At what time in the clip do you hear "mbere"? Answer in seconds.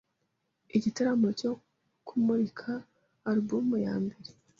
4.03-4.29